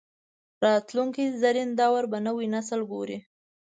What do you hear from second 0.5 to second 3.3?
راتلونکي زرین دور به نوی نسل ګوري